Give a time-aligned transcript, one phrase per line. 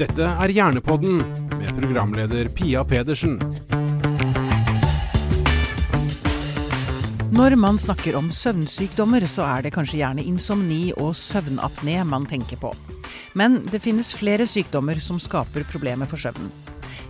[0.00, 1.18] Dette er Hjernepodden
[1.58, 3.34] med programleder Pia Pedersen.
[7.36, 12.56] Når man snakker om søvnsykdommer, så er det kanskje gjerne insomni og søvnapné man tenker
[12.62, 12.72] på.
[13.36, 16.48] Men det finnes flere sykdommer som skaper problemer for søvnen.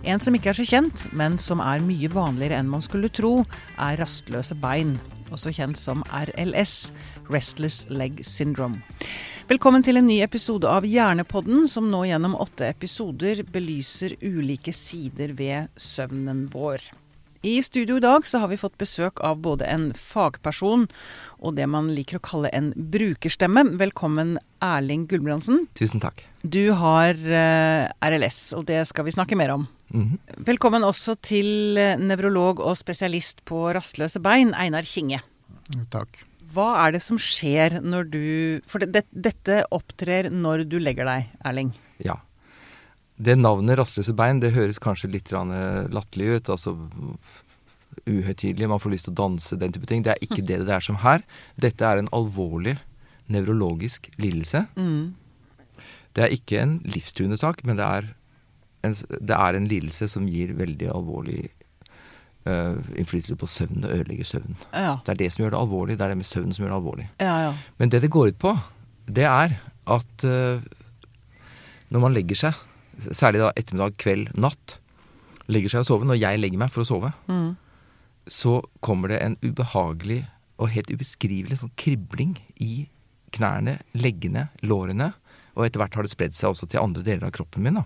[0.03, 3.45] En som ikke er så kjent, men som er mye vanligere enn man skulle tro,
[3.79, 4.97] er rastløse bein.
[5.31, 6.91] Også kjent som RLS,
[7.31, 8.81] Restless Leg Syndrome.
[9.51, 15.33] Velkommen til en ny episode av Hjernepodden, som nå gjennom åtte episoder belyser ulike sider
[15.35, 16.91] ved søvnen vår.
[17.41, 20.83] I studio i dag så har vi fått besøk av både en fagperson
[21.41, 23.63] og det man liker å kalle en brukerstemme.
[23.81, 25.65] Velkommen Erling Gulbrandsen.
[25.73, 26.21] Tusen takk.
[26.45, 29.65] Du har eh, RLS, og det skal vi snakke mer om.
[29.89, 30.19] Mhm.
[30.47, 35.23] Velkommen også til eh, nevrolog og spesialist på rastløse bein, Einar Kinge.
[35.89, 36.27] Takk.
[36.51, 38.25] Hva er det som skjer når du
[38.69, 41.71] For det, det, dette opptrer når du legger deg, Erling.
[42.03, 42.19] Ja.
[43.21, 46.53] Det navnet rastløse bein det høres kanskje litt eh, latterlig ut.
[46.55, 46.75] Altså
[48.07, 50.03] uhøytidelig, man får lyst til å danse, den type ting.
[50.05, 51.23] Det er ikke det det er som her.
[51.61, 52.77] Dette er en alvorlig
[53.31, 54.65] nevrologisk lidelse.
[54.75, 55.13] Mm.
[56.15, 58.09] Det er ikke en livstruende sak, men det er
[58.87, 61.45] en, det er en lidelse som gir veldig alvorlig
[62.45, 64.57] øh, innflytelse på søvnen og ødelegger søvnen.
[64.73, 64.95] Ja.
[65.05, 65.97] Det er det som gjør det alvorlig.
[65.97, 67.07] Det er det med søvnen som gjør det alvorlig.
[67.21, 67.53] Ja, ja.
[67.77, 68.55] Men det det går ut på,
[69.07, 69.57] det er
[69.91, 70.61] at uh,
[71.91, 72.53] når man legger seg,
[73.11, 74.77] særlig da ettermiddag, kveld, natt,
[75.51, 77.55] legger seg og sover, når jeg legger meg for å sove, Mm.
[78.27, 80.21] så kommer det en ubehagelig
[80.61, 82.85] og helt ubeskrivelig sånn kribling i
[83.33, 85.11] knærne, leggene, lårene,
[85.55, 87.73] og etter hvert har det spredd seg også til andre deler av kroppen min.
[87.81, 87.83] da.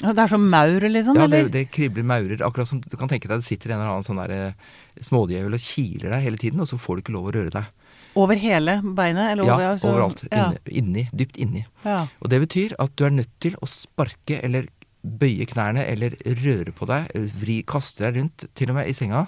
[0.00, 1.16] Det er som maur, liksom?
[1.16, 1.52] Ja, det, eller?
[1.54, 4.20] det kribler maurer, akkurat som du kan tenke deg det sitter en eller annen sånn
[4.20, 4.74] der eh,
[5.08, 7.70] smådjevel og kiler deg hele tiden, og så får du ikke lov å røre deg.
[8.16, 9.32] Over hele beinet?
[9.32, 10.22] Eller Ja, altså- overalt.
[10.32, 10.50] Ja.
[10.68, 11.64] Inni, dypt inni.
[11.84, 12.06] Ja.
[12.20, 14.68] Og det betyr at du er nødt til å sparke eller
[15.06, 19.26] bøye knærne eller røre på deg, vri, kaste deg rundt, til og med i senga,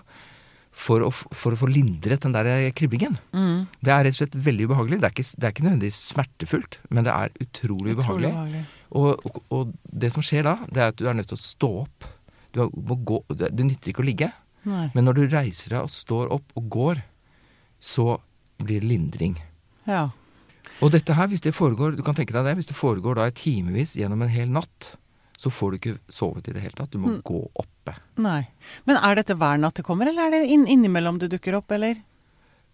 [0.78, 3.16] for å, for å få lindret den der kriblingen.
[3.34, 3.66] Mm.
[3.82, 5.00] Det er rett og slett veldig ubehagelig.
[5.02, 7.96] Det er ikke, det er ikke nødvendigvis smertefullt, men det er utrolig.
[7.96, 8.62] Utrolig ubehagelig.
[8.98, 9.72] Og, og, og
[10.04, 12.06] det som skjer da, det er at du er nødt til å stå opp.
[12.54, 14.30] Du må gå, det nytter ikke å ligge.
[14.68, 14.86] Nei.
[14.94, 17.02] Men når du reiser deg og står opp og går,
[17.82, 18.16] så
[18.62, 19.36] blir det lindring.
[19.88, 20.08] Ja.
[20.84, 23.28] Og dette her, hvis det foregår, du kan tenke deg det, hvis det foregår da
[23.28, 24.92] i timevis gjennom en hel natt,
[25.38, 26.90] så får du ikke sovet i det hele tatt.
[26.90, 27.22] Du må Mm.
[27.22, 27.94] gå oppe.
[28.18, 28.48] Nei.
[28.86, 31.70] Men er dette hver natt det kommer, eller er det inn, innimellom du dukker opp,
[31.70, 32.00] eller?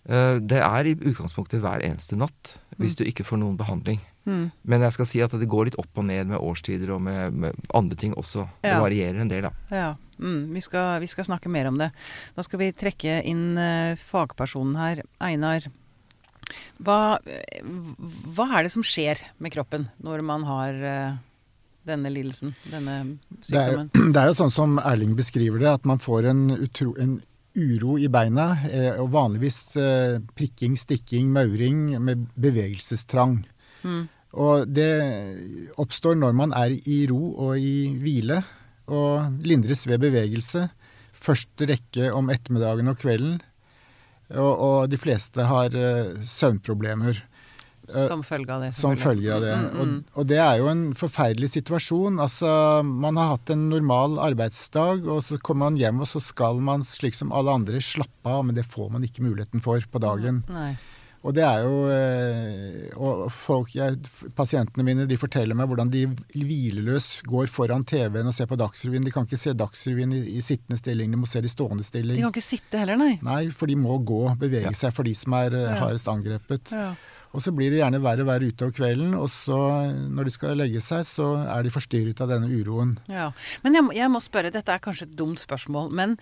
[0.08, 4.00] Uh, Det er i utgangspunktet hver eneste natt, hvis du ikke får noen behandling.
[4.26, 4.50] Mm.
[4.64, 7.32] Men jeg skal si at det går litt opp og ned med årstider og med,
[7.32, 8.48] med andre ting også.
[8.64, 9.50] Det varierer en del, da.
[9.70, 9.94] Ja.
[10.19, 10.53] Mm.
[10.54, 11.91] Vi, skal, vi skal snakke mer om det.
[12.36, 15.03] Nå skal vi trekke inn uh, fagpersonen her.
[15.20, 15.69] Einar.
[16.84, 17.62] Hva, eh,
[18.36, 21.14] hva er det som skjer med kroppen når man har eh,
[21.84, 22.97] denne lidelsen, denne
[23.28, 24.12] Det er, sykdommen?
[24.15, 27.19] det er jo sånn som Erling beskriver det, at man får en, utro, en
[27.55, 28.49] uro i beina.
[28.69, 33.43] Eh, og vanligvis eh, prikking, stikking, mauring med bevegelsestrang.
[33.84, 34.05] Mm.
[34.45, 34.91] Og det
[35.78, 38.43] oppstår når man er i ro og i hvile,
[38.91, 40.66] og lindres ved bevegelse.
[41.25, 43.39] Første rekke om ettermiddagen og kvelden.
[44.34, 47.22] Og, og de fleste har eh, søvnproblemer.
[47.89, 48.71] Eh, Som følge av det.
[48.72, 49.53] Som følge av det.
[49.55, 49.97] Mm, mm, mm.
[50.15, 52.17] Og, og det er jo en forferdelig situasjon.
[52.25, 52.49] Altså,
[52.84, 56.81] man har hatt en normal arbeidsdag, og så kommer man hjem, og så skal man,
[56.87, 60.43] slik som alle andre, slappe av, men det får man ikke muligheten for på dagen.
[60.49, 60.72] Nei.
[61.25, 63.97] Og det er jo eh, Og folk, jeg,
[64.37, 66.03] pasientene mine de forteller meg hvordan de
[66.37, 69.06] hvileløs går foran TV-en og ser på Dagsrevyen.
[69.06, 71.87] De kan ikke se Dagsrevyen i, i sittende stilling, de må se det i stående
[71.87, 72.19] stilling.
[72.21, 73.15] De kan ikke sitte heller, nei.
[73.25, 74.77] Nei, for de må gå, bevege Ja.
[74.77, 75.78] seg for de som er eh, Ja.
[75.87, 76.72] hardest angrepet.
[76.77, 76.91] Ja.
[77.34, 79.59] Og så blir det gjerne verre og verre utover kvelden, og så
[79.91, 82.95] når de skal legge seg, så er de forstyrret av denne uroen.
[83.11, 83.33] Ja.
[83.67, 86.17] Men jeg, jeg må spørre, dette er kanskje et dumt spørsmål, men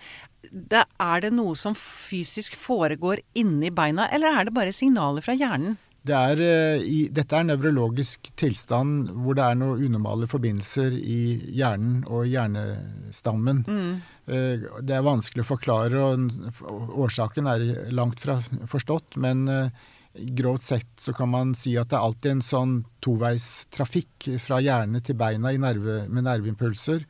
[0.49, 5.37] det, er det noe som fysisk foregår inni beina, eller er det bare signaler fra
[5.37, 5.77] hjernen?
[6.03, 10.97] Det er, eh, i, dette er en nevrologisk tilstand hvor det er noen unormale forbindelser
[10.99, 11.21] i
[11.55, 13.61] hjernen og hjernestammen.
[13.63, 13.93] Mm.
[14.23, 18.37] Det er vanskelig å forklare, og årsaken er langt fra
[18.71, 19.15] forstått.
[19.23, 24.29] Men eh, grovt sett så kan man si at det er alltid en sånn toveistrafikk
[24.43, 27.05] fra hjerne til beina i nerve, med nerveimpulser.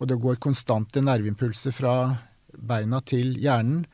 [0.00, 1.96] Og det går konstante nerveimpulser fra
[2.52, 3.84] beina til hjernen.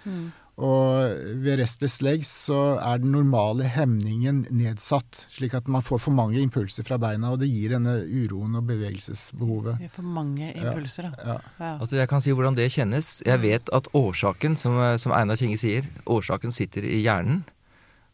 [0.58, 6.16] Og ved restless legs så er den normale hemningen nedsatt, slik at man får for
[6.18, 9.78] mange impulser fra beina, og det gir denne uroen og bevegelsesbehovet.
[9.78, 11.28] Det er for mange impulser, da.
[11.28, 11.36] Ja.
[11.60, 11.70] Ja.
[11.76, 13.12] Altså Jeg kan si hvordan det kjennes.
[13.22, 17.44] Jeg vet at årsaken, som, som Einar Kinge sier, årsaken sitter i hjernen.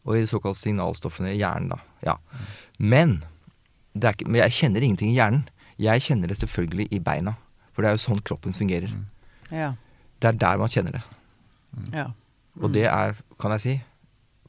[0.05, 1.79] Og i de såkalte signalstoffene i hjernen, da.
[2.05, 2.17] Ja.
[2.77, 3.17] Men,
[3.93, 5.47] det er ikke, men jeg kjenner ingenting i hjernen.
[5.81, 7.35] Jeg kjenner det selvfølgelig i beina,
[7.73, 8.93] for det er jo sånn kroppen fungerer.
[9.49, 9.73] Ja.
[10.21, 11.03] Det er der man kjenner det.
[11.95, 12.11] ja.
[12.63, 13.73] Og det er, kan jeg si,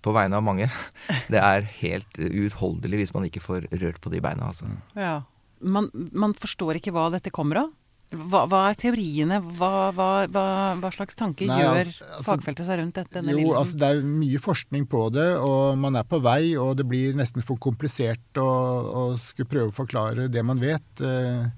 [0.04, 0.68] på vegne av mange,
[1.32, 4.70] det er helt uutholdelig hvis man ikke får rørt på de beina, altså.
[4.94, 5.24] ja.
[5.64, 7.70] Man, man forstår ikke hva dette kommer av.
[8.14, 9.40] Hva, hva er teoriene?
[9.58, 13.22] Hva, hva, hva, slags tanker Nei, gjør altså- altså- fagfeltet seg rundt dette?
[13.26, 16.86] Jo, altså det er mye forskning på det, og man er på vei, og det
[16.86, 20.86] blir nesten for komplisert å, å skulle prøve å forklare det man vet.
[21.00, 21.50] Eh,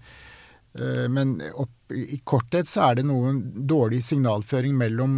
[0.74, 5.14] eh, Men opp, i korthet så er det noen dårlig signalføring mellom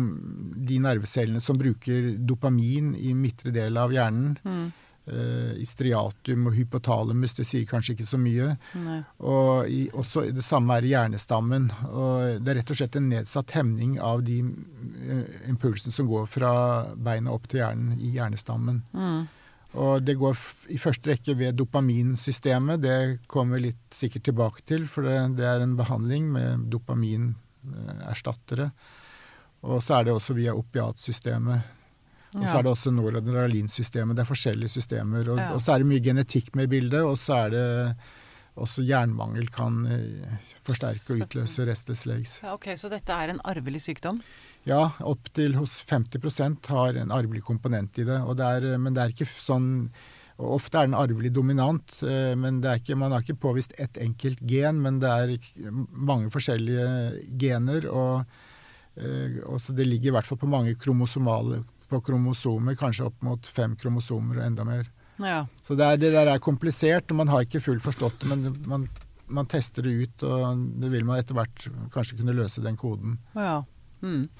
[0.66, 4.36] de nervecellene som bruker dopamin i midtre del av hjernen.
[4.44, 4.72] Mm.
[5.10, 8.52] Eh, istriatum og hypotalamus, det sier kanskje ikke så mye.
[8.80, 9.00] Nei.
[9.26, 11.68] Og i, også det samme er i hjernestammen.
[11.90, 16.30] Og det er rett og slett en nedsatt hemning av de eh, impulsene som går
[16.30, 16.54] fra
[16.96, 18.82] beina opp til hjernen i hjernestammen.
[18.94, 19.20] Mm.
[19.80, 20.38] Og det går
[20.74, 22.82] i første rekke ved dopaminsystemet.
[22.82, 22.96] Det
[23.30, 28.70] kommer vi litt sikkert tilbake til, for det, det er en behandling med dopaminerstattere.
[29.60, 31.76] Og så er det også via opiatsystemet.
[32.36, 34.14] Og så er det også noradrenalinsystemet.
[34.16, 35.32] Det er forskjellige systemer.
[35.32, 37.68] Og, og så er det mye genetikk med i bildet, og så er det
[38.60, 42.36] også jernmangel kan eh, forsterke og utløse restless legs.
[42.44, 44.20] Ja, ok, Så dette er en arvelig sykdom?
[44.68, 48.20] Ja, opptil hos 50% har en arvelig komponent i det.
[48.26, 49.90] Og det er, men det er ikke sånn
[50.40, 53.98] Ofte er den arvelig dominant, eh, men det er ikke, man har ikke påvist ett
[54.00, 54.78] enkelt gen.
[54.80, 55.34] Men det er
[55.92, 56.86] mange forskjellige
[57.42, 58.22] gener, og,
[58.96, 61.60] eh, og så det ligger i hvert fall på mange kromosomale
[61.90, 64.88] på kromosomer, kanskje opp mot fem kromosomer og enda mer.
[65.20, 65.42] Ja.
[65.60, 68.54] Så det, er, det der er komplisert, og man har ikke fullt forstått det, men
[68.70, 68.86] man,
[69.28, 73.18] man tester det ut, og det vil man etter hvert kanskje kunne løse den koden.
[73.36, 73.60] ja.
[74.00, 74.30] Mm.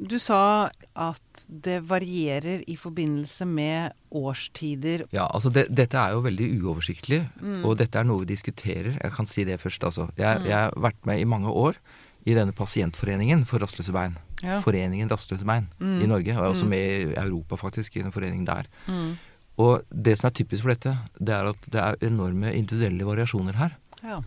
[0.00, 5.02] Du sa at det varierer i forbindelse med årstider.
[5.12, 7.64] Ja, altså det, dette er jo veldig uoversiktlig, Mm.
[7.68, 8.94] og dette er noe vi diskuterer.
[8.96, 10.06] Jeg kan si det først, altså.
[10.16, 11.76] Jeg, jeg har vært med i mange år
[12.24, 14.16] i denne pasientforeningen for rastløse bein.
[14.42, 14.60] Ja.
[14.60, 16.02] Foreningen Rastløse bein Mm.
[16.02, 16.68] i Norge, og jeg er også Mm.
[16.68, 18.64] med i Europa faktisk, i en forening der.
[18.86, 19.16] Mm.
[19.58, 23.54] Og det som er typisk for dette, det er at det er enorme individuelle variasjoner
[23.54, 23.76] her.
[24.02, 24.20] Ja.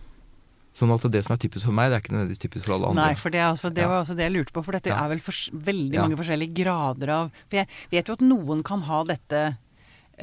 [0.75, 2.88] Sånn at det som er typisk for meg, det er ikke nødvendigvis typisk for alle
[2.89, 3.06] andre.
[3.06, 3.88] Nei, for det, er altså, det Ja.
[3.88, 4.63] var altså det jeg lurte på.
[4.63, 5.06] For dette Ja.
[5.06, 8.81] er vel for, veldig mange forskjellige grader av For jeg vet jo at noen kan
[8.81, 9.57] ha dette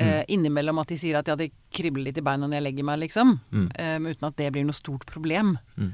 [0.00, 2.84] Uh, innimellom at de sier at ja, det kribler litt i beina når jeg legger
[2.84, 3.40] meg, liksom.
[3.52, 3.70] Mm.
[3.74, 5.58] Eh, uten at det blir noe stort problem.
[5.76, 5.92] Mm.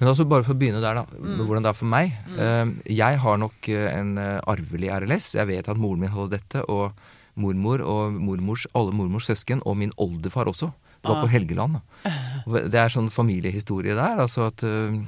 [0.00, 1.04] Men altså bare for å begynne der, da.
[1.18, 1.40] Mm.
[1.46, 2.12] Hvordan det er for meg.
[2.36, 5.32] Eh, jeg har nok eh, en eh, arvelig RLS.
[5.38, 6.92] Jeg vet at moren min hadde dette, og
[7.40, 10.72] mormor og mormors, alle mormors søsken, og min oldefar også.
[11.02, 11.22] Var Ah.
[11.24, 11.80] på Helgeland.
[12.04, 12.10] Da.
[12.70, 14.20] Det er sånn familiehistorie der.
[14.22, 15.00] altså at eh,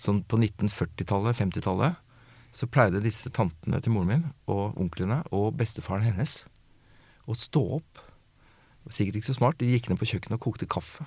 [0.00, 1.96] sånn På 1940-tallet, 50-tallet,
[2.54, 6.44] så pleide disse tantene til moren min og onklene og bestefaren hennes
[7.26, 8.00] å stå opp.
[8.92, 9.58] Sikkert ikke så smart.
[9.58, 11.04] De gikk ned på kjøkkenet og kokte kaffe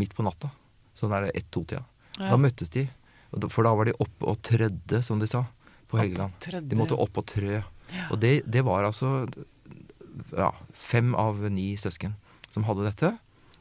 [0.00, 0.50] midt på natta.
[0.96, 1.84] Sånn er det ett-to-tida.
[2.18, 2.28] Ja.
[2.28, 2.86] Da møttes de,
[3.48, 5.46] for da var de oppe og trødde, som de sa,
[5.88, 6.36] på Helgeland.
[6.68, 7.60] De måtte opp og trø.
[8.10, 9.26] Og det, det var altså
[10.36, 12.16] ja, fem av ni søsken
[12.52, 13.12] som hadde dette.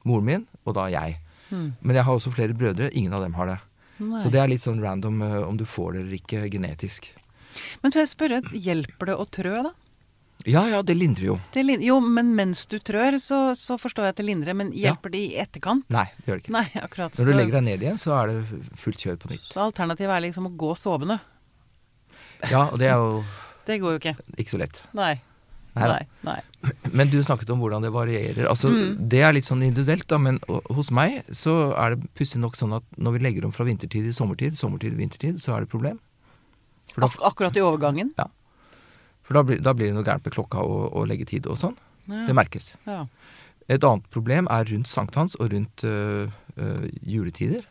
[0.08, 1.20] Moren min, og da jeg.
[1.52, 1.74] Mm.
[1.80, 2.90] Men jeg har også flere brødre.
[2.98, 3.60] Ingen av dem har det.
[4.02, 4.22] Nei.
[4.24, 7.12] Så det er litt sånn random eh, om du får det eller ikke genetisk.
[7.84, 9.74] Men tør jeg spørre, hjelper det å trø, da?
[10.50, 11.36] Ja ja, det lindrer jo.
[11.54, 14.56] Det lindrer, jo, men mens du trør, så, så forstår jeg at det lindrer.
[14.58, 14.92] Men Ja.
[14.92, 15.86] hjelper det i etterkant?
[15.94, 16.56] Nei, det gjør det ikke.
[16.56, 17.18] Nei, akkurat.
[17.20, 19.50] Når du legger deg ned igjen, så er det fullt kjør på nytt.
[19.54, 21.20] Så alternativet er liksom å gå sovende.
[22.50, 23.24] Ja, og det er jo
[23.68, 24.16] Det går jo ikke.
[24.42, 24.80] ikke så lett.
[24.98, 25.14] Nei.
[25.78, 26.02] Nei, Nei.
[26.28, 26.40] Nei.
[26.98, 28.48] Men du snakket om hvordan det varierer.
[28.50, 28.96] Altså, Mm.
[29.14, 30.40] Det er litt sånn individuelt, da, men
[30.74, 34.04] hos meg så er det pussig nok sånn at når vi legger om fra vintertid
[34.10, 36.00] til sommertid, sommertid til vintertid, så er det et problem.
[36.98, 38.12] Da, Ak akkurat i overgangen?
[39.32, 41.78] For da, blir, da blir det noe gærent med klokka og, og leggetid og sånn.
[42.10, 42.26] Ja.
[42.28, 42.74] Det merkes.
[42.84, 43.06] Ja.
[43.72, 47.64] Et annet problem er rundt sankthans og rundt øh, øh, juletider.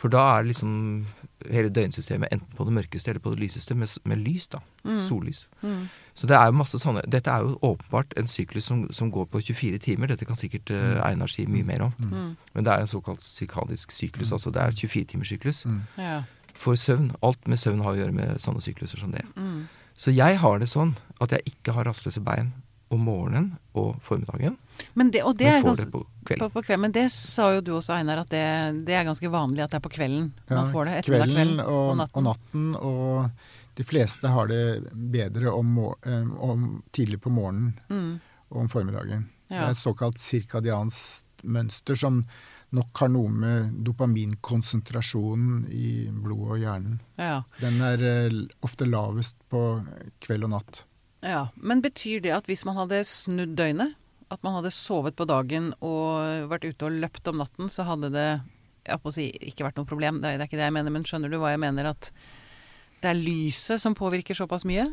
[0.00, 1.06] For da er liksom
[1.48, 4.60] hele døgnsystemet enten på det mørkeste eller på det lyseste med, med lys, da.
[4.84, 5.00] Mm.
[5.04, 5.40] Sollys.
[5.62, 5.88] Mm.
[6.14, 9.28] Så det er jo masse sånne Dette er jo åpenbart en syklus som, som går
[9.32, 10.08] på 24 timer.
[10.08, 11.96] Dette kan sikkert uh, Einar si mye mer om.
[12.00, 12.30] Mm.
[12.54, 14.32] Men det er en såkalt psykadisk syklus.
[14.32, 15.66] Altså det er 24-timerssyklus.
[15.68, 15.82] Mm.
[16.00, 16.22] Ja.
[16.56, 17.12] For søvn.
[17.24, 19.24] Alt med søvn har å gjøre med sånne sykluser som det.
[19.36, 19.68] Mm.
[20.00, 22.52] Så jeg har det sånn at jeg ikke har rastløse bein
[22.90, 24.56] om morgenen og formiddagen,
[24.96, 26.50] Men det, og det men er får ganske det på på, kvelden.
[26.54, 26.80] på kvelden.
[26.86, 28.40] Men det sa jo du også, Einar, at det,
[28.88, 30.94] det er ganske vanlig at det er på kvelden man får det.
[31.02, 32.24] Ettermiddag, kvelden kveld og, og og natten.
[32.24, 32.64] natten.
[32.80, 34.62] Og de fleste har det
[35.12, 35.76] bedre om,
[36.08, 36.64] eh, om
[36.96, 38.20] tidlig på morgenen Mm.
[38.50, 39.28] og om formiddagen.
[39.50, 42.22] Det er såkalt cirkadiansk mønster som
[42.76, 47.00] nok har noe med dopaminkonsentrasjonen i blodet og hjernen.
[47.18, 47.40] Ja.
[47.62, 49.64] Den er eh, ofte lavest på
[50.22, 50.84] kveld og natt.
[51.26, 51.48] ja.
[51.56, 53.96] Men betyr det at hvis man hadde snudd døgnet,
[54.30, 58.12] at man hadde sovet på dagen og vært ute og løpt om natten, så hadde
[58.14, 58.28] det
[59.10, 61.32] si, ikke vært noe problem, det er, det er ikke det jeg mener, men skjønner
[61.32, 61.90] du hva jeg mener?
[61.90, 62.12] At
[63.02, 64.86] det er lyset som påvirker såpass mye?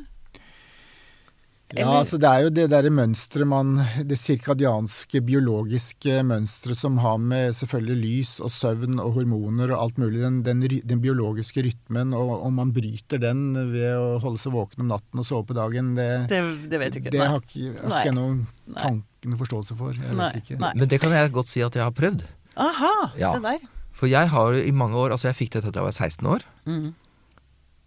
[1.76, 3.74] Ja, altså det er jo det derre mønsteret man
[4.08, 9.98] Det sirkadianske biologiske mønsteret som har med selvfølgelig lys og søvn og hormoner og alt
[10.00, 14.56] mulig, den, den, den biologiske rytmen, og om man bryter den ved å holde seg
[14.56, 16.40] våken om natten og sove på dagen, det, Det,
[16.72, 17.12] det vet du ikke.
[17.18, 19.92] det har ikke, har ikke jeg noen tanken tanke, noen forståelse for.
[19.98, 20.30] Jeg Nei.
[20.32, 20.60] vet ikke.
[20.62, 20.72] Nei.
[20.78, 22.24] Men det kan jeg godt si at jeg har prøvd.
[22.56, 23.34] Aha, Ja.
[23.36, 23.60] se der.
[23.98, 26.48] For jeg har i mange år Altså, jeg fikk dette da jeg var 16 år.
[26.66, 26.94] Mhm.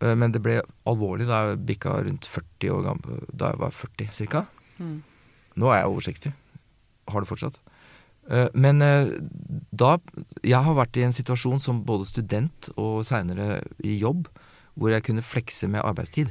[0.00, 3.24] Eh, Men det ble alvorlig da jeg bikka rundt 40 år gammel.
[3.32, 4.44] Da jeg var 40 ca.
[4.78, 5.02] Mm.
[5.60, 6.32] Nå er jeg over 60.
[7.10, 7.58] Har det fortsatt.
[8.30, 9.10] Eh, Men eh,
[9.72, 9.98] da
[10.44, 14.28] Jeg har vært i en situasjon som både student og seinere i jobb,
[14.74, 16.30] hvor jeg kunne flekse med arbeidstid.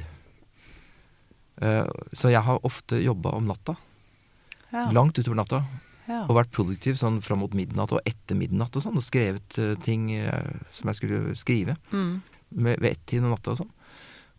[2.16, 3.74] Så jeg har ofte jobba om natta.
[4.72, 4.86] Ja.
[4.96, 5.58] Langt utover natta.
[6.08, 6.22] ja.
[6.24, 8.96] Og vært produktiv sånn fram mot midnatt og etter midnatt og sånn.
[8.96, 10.08] Og skrevet ting
[10.72, 11.76] som jeg skulle skrive.
[11.92, 12.22] Mm.
[12.52, 13.70] Med, ved ett-tiden om natta og sånn.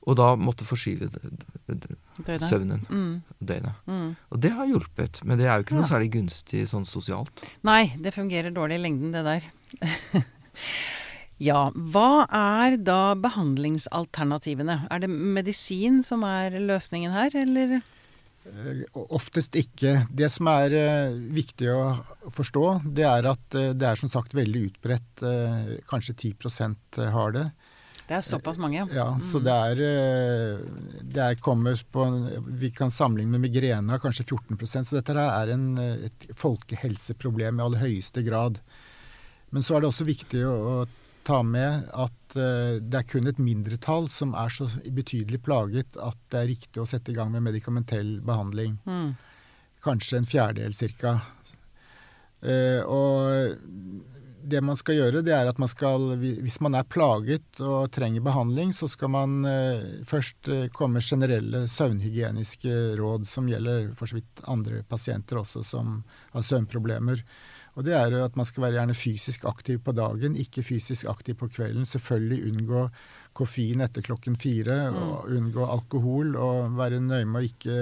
[0.10, 2.48] Og da måtte forskyve Døgnet.
[2.50, 3.22] søvnen Mm.
[3.40, 3.76] døgnet.
[3.88, 4.16] Mm.
[4.32, 5.92] Og det har hjulpet, men det er jo ikke noe Ja.
[5.96, 7.30] særlig gunstig sånn sosialt.
[7.64, 9.44] Nei, det fungerer dårlig i lengden, det der.
[11.40, 14.88] ja, hva er da behandlingsalternativene?
[14.92, 17.82] Er det medisin som er løsningen her, eller?
[18.46, 20.08] Eh, Oftest ikke.
[20.14, 22.04] Det som er eh, viktig å
[22.34, 25.26] forstå, det er at eh, det er som sagt veldig utbredt.
[25.88, 27.52] kanskje 10 har det.
[28.12, 28.86] Det er såpass mange, ja.
[28.92, 30.64] Ja, så det er, eh,
[31.00, 32.04] det er kommer på
[32.60, 37.64] Vi kan sammenligne med migrene, kanskje 14% så dette er en, eh, et folkehelseproblem i
[37.64, 38.60] aller høyeste grad.
[39.52, 40.88] Men så er det også viktig å, å
[41.24, 46.20] ta med at eh, det er kun et mindretall som er så betydelig plaget at
[46.34, 48.76] det er riktig å sette i gang med medikamentell behandling.
[48.84, 49.16] Mm.
[49.88, 51.22] Kanskje en fjerdedel cirka.
[52.42, 54.11] Uh, og
[54.44, 58.24] det man skal gjøre, det er at man skal Hvis man er plaget og trenger
[58.26, 64.10] behandling, så skal man eh, først eh, komme med generelle søvnhygieniske råd som gjelder for
[64.10, 66.02] så vidt andre pasienter også som
[66.34, 67.24] har søvnproblemer.
[67.80, 71.08] Og det er jo at man skal være gjerne fysisk aktiv på dagen, ikke fysisk
[71.08, 71.88] aktiv på kvelden.
[71.88, 72.88] Selvfølgelig unngå
[73.38, 77.78] koffein etter klokken fire, og unngå alkohol, og være nøye med å ikke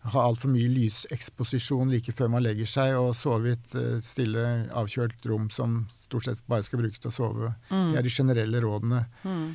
[0.00, 4.44] ha altfor mye lyseksposisjon like før man legger seg, og sove i et eh, stille,
[4.72, 7.50] avkjølt rom som stort sett bare skal brukes til å sove.
[7.68, 9.04] Det er de generelle rådene.
[9.24, 9.50] Mm.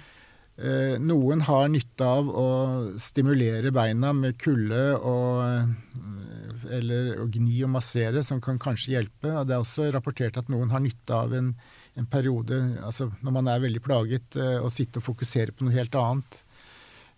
[0.56, 2.50] Eh, noen har nytte av å
[3.02, 5.74] stimulere beina med kulde og eh,
[6.78, 9.34] eller å gni og massere, som kan kanskje hjelpe.
[9.34, 11.52] Og det er også rapportert at noen har nytte av en,
[12.00, 15.76] en periode, altså når man er veldig plaget, eh, å sitte og fokusere på noe
[15.76, 16.40] helt annet.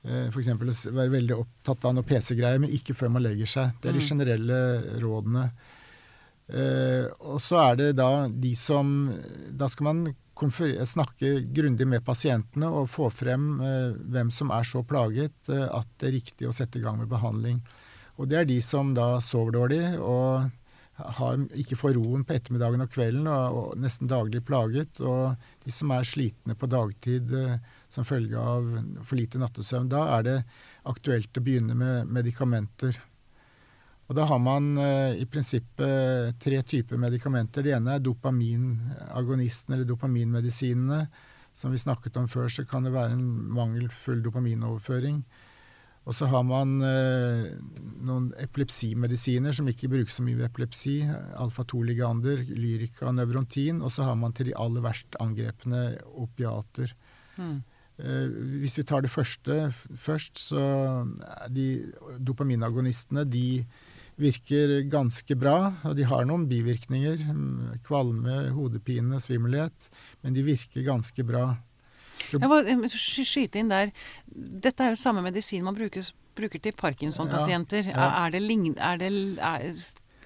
[0.07, 0.53] Eh, F.eks.
[0.55, 3.73] å være veldig opptatt av noe PC-greier, men ikke før man legger seg.
[3.81, 4.59] Det er de generelle
[5.03, 5.49] rådene.
[6.47, 9.09] Eh, og så er det da de som
[9.51, 10.05] Da skal man
[10.87, 16.07] snakke grundig med pasientene og få frem eh, hvem som er så plaget at det
[16.07, 17.59] er riktig å sette i gang med behandling.
[18.17, 20.47] Og det er de som da sover dårlig og
[20.97, 25.01] har, ikke får roen på ettermiddagen og kvelden og, og nesten daglig plaget.
[25.01, 25.35] Og
[25.65, 27.59] de som er slitne på dagtid eh,
[27.89, 28.67] som følge av
[29.03, 29.89] for lite nattesøvn.
[29.91, 30.37] Da er det
[30.89, 32.99] aktuelt å begynne med medikamenter.
[34.07, 37.65] Og da har man eh, i prinsippet tre typer medikamenter.
[37.65, 41.01] Det ene er dopaminagonisten eller dopaminmedisinene.
[41.57, 45.23] Som vi snakket om før, så kan det være en mangelfull dopaminoverføring.
[46.07, 47.47] Og så har man eh,
[48.07, 51.01] noen epilepsimedisiner som ikke brukes så mye ved epilepsi.
[51.35, 53.81] Alfa-2-ligander, Lyrica Nevrontin.
[53.83, 56.93] Og så har man til de aller verst angrepne opiater.
[57.35, 57.57] Mm.
[57.97, 58.29] Eh,
[58.61, 60.63] hvis vi tar det første først, så
[61.41, 61.67] er de
[62.21, 63.63] dopaminagonistene de
[64.17, 65.57] virker ganske bra.
[65.85, 67.23] Og de har noen bivirkninger.
[67.25, 69.89] mm, Kvalme, hodepine, svimmelhet.
[70.21, 71.57] Men de virker ganske bra.
[72.33, 73.91] Jeg må skyte inn der.
[74.27, 76.01] Dette er jo samme medisin man bruker,
[76.35, 77.91] bruker til Parkinson-pasienter.
[77.91, 78.25] Ja, ja.
[78.25, 79.73] Er, det lign, er, det, er,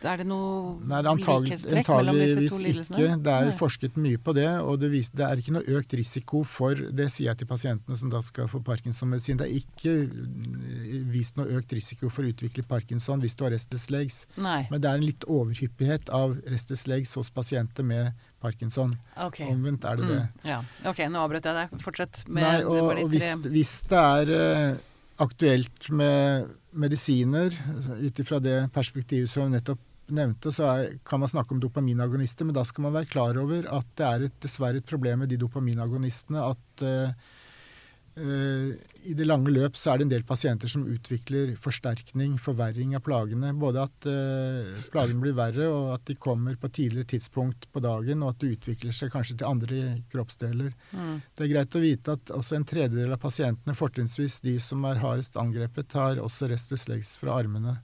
[0.09, 2.97] er det noe Nei, det likhetstrekk mellom disse to lidelsene?
[2.97, 3.17] ikke.
[3.25, 3.55] Det er Nei.
[3.59, 7.07] forsket mye på det, og det, viser, det er ikke noe økt risiko for Det
[7.13, 9.39] sier jeg til pasientene som da skal få Parkinson-medisin.
[9.41, 13.53] Det er ikke mm, vist noe økt risiko for å utvikle Parkinson hvis du har
[13.53, 14.23] restless legs.
[14.41, 14.63] Nei.
[14.71, 18.95] Men det er en litt overhyppighet av restless legs hos pasienter med Parkinson.
[19.27, 19.51] Okay.
[19.53, 20.21] Omvendt er det det.
[20.23, 20.61] Mm, ja.
[20.89, 21.77] Ok, nå avbrøt jeg deg.
[21.83, 24.81] Fortsett med Nei, det og, var de og hvis, hvis det er eh,
[25.21, 27.53] aktuelt med medisiner,
[27.99, 29.81] ut ifra det perspektivet som nettopp
[30.15, 33.67] nevnte, så er, kan man snakke om dopaminagonister, men da skal man være klar over
[33.71, 37.31] at det er et, dessverre et problem med de dopaminagonistene at uh,
[38.11, 38.75] Uh,
[39.07, 43.05] i det lange løp så er det en del pasienter som utvikler forsterkning, forverring av
[43.05, 43.53] plagene.
[43.57, 48.21] Både at uh, plagene blir verre, og at de kommer på tidligere tidspunkt på dagen,
[48.21, 49.79] og at det utvikler seg kanskje til andre
[50.11, 50.75] kroppsdeler.
[50.91, 51.15] Mm.
[51.23, 55.01] Det er greit å vite at også en tredjedel av pasientene, fortrinnsvis de som er
[55.01, 57.79] hardest angrepet, har også restless legs fra armene.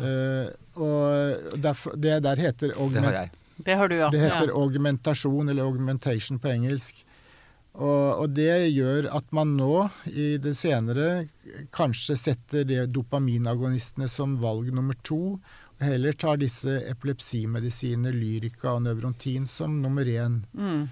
[0.00, 0.12] Ja.
[0.44, 3.34] Uh, og derfor, det der heter Det har jeg.
[3.56, 4.08] Det har du, ja.
[4.10, 4.54] Det heter ja.
[4.54, 7.04] augmentasjon, eller augmentation på engelsk.
[7.74, 11.26] Og, og, det gjør at man nå, i det senere,
[11.74, 15.38] kanskje setter det dopaminagonistene som valg nummer to,
[15.74, 20.42] og heller tar disse epilepsimedisinene, Lyrica og Nevrontin, som nummer én.
[20.54, 20.84] Mm.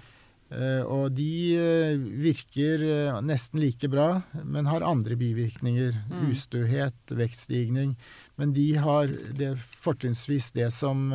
[0.53, 5.95] Uh, og de uh, virker uh, nesten like bra, men har andre bivirkninger.
[6.11, 6.27] Mm.
[6.33, 7.95] Ustøhet, vektstigning.
[8.37, 11.11] Men de har det, fortrinnsvis det som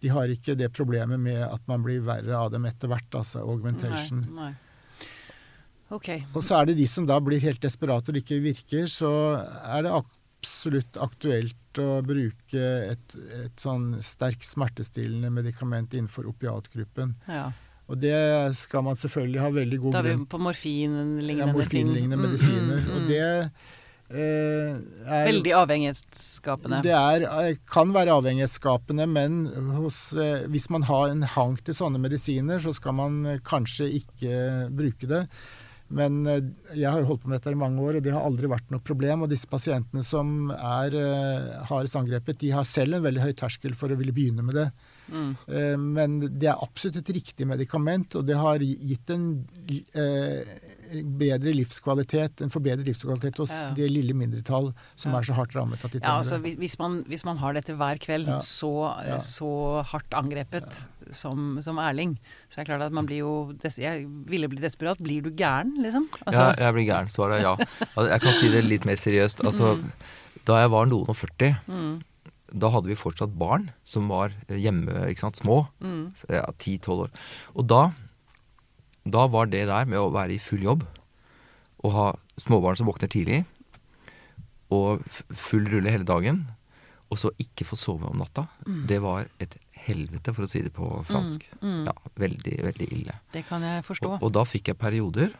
[0.00, 3.40] De har ikke det problemet med at man blir verre av dem etter hvert, altså
[3.44, 4.24] augmentation.
[4.34, 4.54] Nei, nei.
[5.92, 6.24] Okay.
[6.34, 9.84] Og så er det de som da blir helt desperate og ikke virker, så er
[9.84, 17.14] det absolutt aktuelt å bruke et, et sånn sterk smertestillende medikament innenfor opiatgruppen.
[17.28, 17.48] Ja.
[17.90, 18.16] Og det
[18.56, 22.26] skal man selvfølgelig ha veldig god grunn Da er vi på morfinlignende ja, morfinlignende ting.
[22.26, 22.78] medisiner.
[22.78, 22.94] Mm, mm, mm.
[22.96, 23.24] Og det
[24.14, 24.70] eh,
[25.04, 26.80] er Veldig avhengighetsskapende.
[26.86, 29.42] Det er, eh, kan være avhengighetsskapende, men
[29.76, 34.40] hos, eh, hvis man har en hang til sånne medisiner, så skal man kanskje ikke
[34.72, 35.26] bruke det.
[35.94, 36.42] Men eh,
[36.74, 38.72] jeg har jo holdt på med dette i mange år, og det har aldri vært
[38.74, 39.24] noe problem.
[39.24, 43.76] Og disse pasientene som er uh, hardest angrepet, de har selv en veldig høy terskel
[43.78, 44.68] for å ville begynne med det.
[45.12, 45.32] Mm.
[45.46, 49.28] Uh, men det er absolutt et riktig medikament, og det har gitt en
[51.18, 53.70] bedre livskvalitet, en forbedret livskvalitet hos ja.
[53.76, 55.18] det lille mindretall som ja.
[55.18, 57.74] er så hardt rammet at de trenger ja, altså, hvis, man, hvis, man, har dette
[57.78, 58.40] hver kveld, ja.
[58.44, 58.70] Så,
[59.24, 59.50] så,
[59.90, 62.16] hardt angrepet som, som, Erling,
[62.48, 65.00] så er det klart at man blir jo Jeg ville bli desperat.
[65.02, 66.08] Blir du gæren, liksom?
[66.24, 66.40] Altså.
[66.40, 67.12] Ja, jeg blir gæren.
[67.12, 67.54] Svaret er ja.
[67.94, 69.44] Altså, jeg kan si det litt mer seriøst.
[69.44, 70.42] Altså, mm.
[70.44, 71.94] Da jeg var noen og 40 mm
[72.54, 75.64] da hadde vi fortsatt barn som var hjemme, ikke sant, små.
[75.82, 76.12] Mm.
[76.30, 77.08] Ja, 10-12 år.
[77.58, 77.80] Og da
[79.04, 80.84] da var det der med å være i full jobb
[81.84, 82.04] og ha
[82.40, 83.42] småbarn som våkner tidlig,
[84.72, 85.02] og
[85.36, 86.46] full rulle hele dagen,
[87.12, 88.78] og så ikke få sove om natta, mm.
[88.88, 89.52] det var et
[89.84, 91.46] helvete, for å si det på fransk.
[91.60, 91.84] Mm, mm.
[91.88, 93.18] Ja, veldig, veldig ille.
[93.34, 94.16] Det kan jeg forstå.
[94.16, 95.34] Og, og da fikk jeg perioder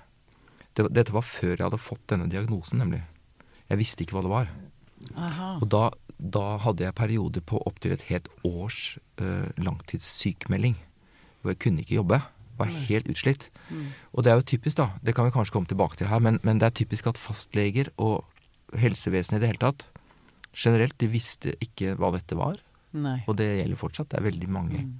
[0.74, 3.04] det, Dette var før jeg hadde fått denne diagnosen, nemlig.
[3.70, 4.48] Jeg visste ikke hva det var.
[5.14, 5.50] Aha.
[5.62, 5.84] Og da,
[6.18, 10.74] da, hadde jeg perioder på opptil et helt års uh, langtidssykmelding.
[11.42, 12.20] Hvor jeg kunne ikke jobbe.
[12.58, 13.48] Var helt utslitt.
[13.70, 13.86] Mm.
[14.12, 14.90] Og det er jo typisk, da.
[15.02, 17.90] Det kan vi kanskje komme tilbake til her, men, men det er typisk at fastleger
[17.94, 18.24] og
[18.78, 19.86] helsevesenet i det hele tatt
[20.54, 22.58] generelt, de visste ikke hva dette var.
[22.94, 23.18] Nei.
[23.28, 24.10] Og det gjelder fortsatt.
[24.12, 24.90] Det er veldig mange mm.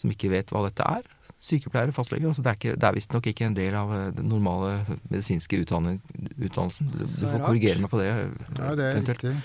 [0.00, 1.08] som ikke vet hva dette er.
[1.40, 2.28] Sykepleiere, fastleger.
[2.28, 4.74] Altså det er, ikke, det er visstnok ikke en del av eh, den normale
[5.08, 6.92] medisinske utdannelsen.
[6.92, 8.10] Du, du får korrigere meg på det.
[8.12, 9.24] Ja, det er eventuelt.
[9.24, 9.36] riktig.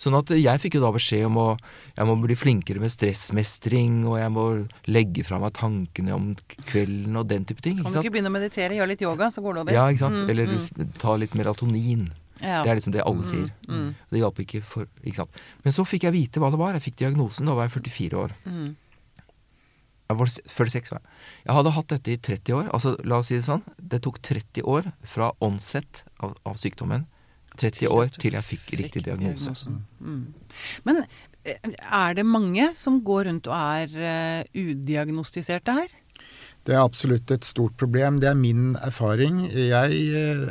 [0.00, 1.46] Sånn at jeg fikk jo da beskjed om å
[1.94, 4.46] jeg må bli flinkere med stressmestring, og jeg må
[4.90, 6.32] legge fra meg tankene om
[6.66, 7.78] kvelden og den type ting.
[7.78, 9.76] Kan du ikke begynne å meditere, gjøre litt yoga, så går det over?
[9.76, 10.24] Ja, ikke sant.
[10.24, 10.92] Mm, Eller mm.
[10.98, 12.08] ta litt melatonin.
[12.44, 12.62] Ja.
[12.62, 13.50] Det er liksom det alle mm, sier.
[13.66, 15.26] Mm, det hjalp ikke for Ikke.
[15.64, 16.76] Men så fikk jeg vite hva det var.
[16.76, 17.48] Jeg fikk diagnosen.
[17.48, 18.36] Da var jeg 44 år.
[18.44, 18.74] Mm.
[20.04, 21.16] Jeg var 46 var jeg.
[21.46, 22.70] Jeg hadde hatt dette i 30 år.
[22.76, 23.64] Altså, la oss si det sånn.
[23.80, 27.08] Det tok 30 år fra onset av, av sykdommen
[27.60, 29.54] 30 år til jeg fikk riktig diagnose.
[30.02, 30.24] Mm.
[30.86, 31.02] Men
[31.46, 35.94] eh, er det mange som går rundt og er uh, udiagnostiserte her?
[36.64, 38.20] Det er absolutt et stort problem.
[38.22, 39.44] Det er min erfaring.
[39.52, 40.44] Jeg uh,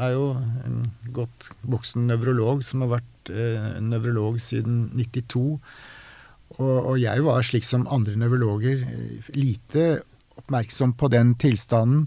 [0.00, 0.28] er jo
[0.64, 0.78] en
[1.12, 5.58] godt voksen nevrolog som har vært uh, nevrolog siden 92.
[6.60, 8.82] Og, jeg var, slik som andre nevrologer,
[9.32, 10.02] lite
[10.36, 12.04] oppmerksom på den tilstanden.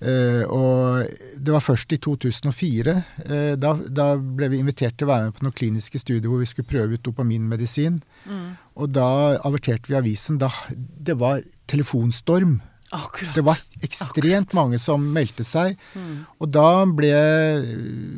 [0.00, 2.94] Uh, og det var først i 2004.
[3.20, 6.30] Uh, eh, da, da, ble vi invitert til å være med på noen kliniske studier
[6.30, 7.98] hvor vi skulle prøve ut dopaminmedisin.
[8.24, 8.46] Mm.
[8.80, 9.10] Og da
[9.44, 10.40] averterte vi avisen.
[10.40, 12.58] Da, det var telefonstorm
[12.90, 13.34] Akkurat.
[13.34, 14.54] Det var ekstremt Akkurat.
[14.54, 15.76] mange som meldte seg.
[15.94, 16.24] Mm.
[16.42, 17.10] Og da ble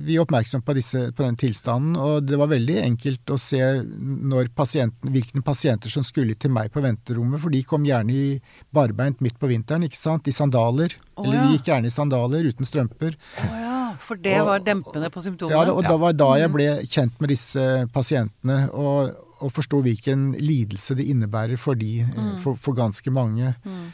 [0.07, 3.61] vi oppmerksom på, disse, på, den tilstanden, og det var veldig enkelt å se
[4.57, 8.29] pasienten, hvilke pasienter som skulle til meg på venterommet, for de kom gjerne i
[8.73, 10.97] barbeint midt på vinteren, ikke sant, i sandaler.
[11.17, 13.19] Oh, eller de gikk gjerne i sandaler uten strømper.
[13.45, 13.79] Oh, ja.
[14.03, 15.53] For det og, var dempende på symptomene?
[15.53, 16.55] Ja, og det var da jeg mm.
[16.57, 18.65] ble kjent med disse pasientene.
[18.73, 22.37] og og forsto hvilken lidelse det innebærer for de, mm.
[22.43, 23.55] for, for ganske mange.
[23.67, 23.89] Mm.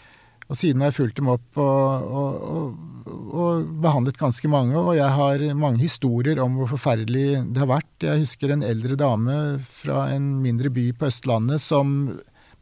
[0.48, 4.78] Og siden har jeg fulgt dem opp og, og, og, og, behandlet ganske mange.
[4.80, 7.92] Og jeg har mange historier om hvor forferdelig det har vært.
[8.06, 12.14] Jeg husker en eldre dame fra en mindre by på Østlandet som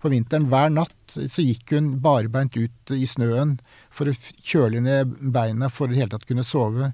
[0.03, 0.49] på vinteren.
[0.51, 3.57] Hver natt så gikk hun barbeint ut i snøen
[3.95, 6.91] for å kjøle ned beina for i hele tatt kunne sove.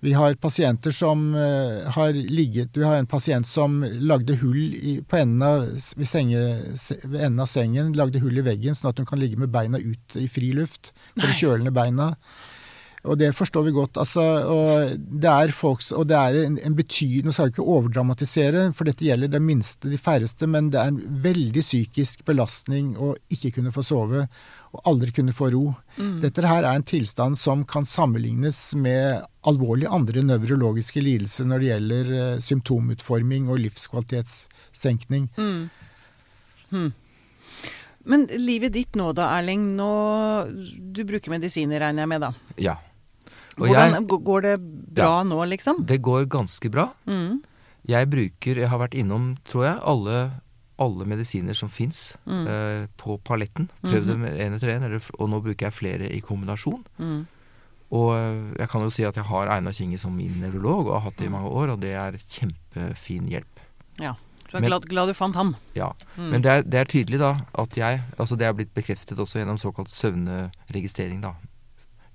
[0.00, 4.98] Vi har pasienter som uh, har ligget Vi har en pasient som lagde hull i,
[5.02, 5.64] på enden av,
[6.06, 6.42] senge,
[7.04, 7.92] ved enden av sengen.
[7.98, 10.92] Lagde hull i veggen sånn at hun kan ligge med beina ut i fri luft
[11.16, 12.12] for å kjøle ned beina.
[13.08, 13.98] Og det forstår vi godt.
[14.00, 17.66] Altså, og det er folks, og det er en, en betydning Nå skal jeg ikke
[17.66, 22.94] overdramatisere, for dette gjelder det minste, de færreste, men det er en veldig psykisk belastning
[23.00, 24.26] å ikke kunne få sove
[24.68, 25.64] og aldri kunne få ro.
[25.96, 26.18] Mm.
[26.22, 31.70] Dette her er en tilstand som kan sammenlignes med alvorlige andre nevrologiske lidelser når det
[31.70, 35.30] gjelder uh, symptomutforming og livskvalitetssenkning.
[35.38, 35.62] Mm.
[36.68, 36.90] Hmm.
[38.08, 39.70] Men livet ditt nå da, Erling.
[39.76, 39.88] Nå,
[40.78, 42.30] du bruker medisiner, regner jeg med da?
[42.60, 42.76] Ja.
[43.58, 45.82] Hvordan, jeg, går det bra ja, nå, liksom?
[45.88, 46.88] Det går ganske bra.
[47.10, 47.40] Mm.
[47.88, 50.18] Jeg bruker Jeg har vært innom, tror jeg, alle,
[50.82, 52.44] alle medisiner som fins mm.
[52.52, 53.70] eh, på paletten.
[53.82, 56.84] Prøvd dem én etter én, og nå bruker jeg flere i kombinasjon.
[57.00, 57.26] Mm.
[57.96, 60.98] Og uh, jeg kan jo si at jeg har Einar Kinge som min nevrolog, og
[60.98, 63.62] har hatt det i mange år, og det er kjempefin hjelp.
[64.02, 64.14] Ja.
[64.48, 65.54] Du er men, glad, glad, du fant han.
[65.76, 65.90] Ja.
[66.16, 66.28] Mm.
[66.32, 69.42] Men det er, det er, tydelig da at jeg Altså det er blitt bekreftet også
[69.42, 71.34] gjennom såkalt søvneregistrering, da.